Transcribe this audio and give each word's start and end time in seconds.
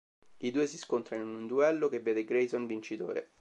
I 0.39 0.49
due 0.49 0.65
si 0.65 0.79
scontrano 0.79 1.21
in 1.29 1.35
un 1.35 1.45
duello 1.45 1.87
che 1.87 1.99
vede 1.99 2.23
Grayson 2.23 2.65
vincitore. 2.65 3.29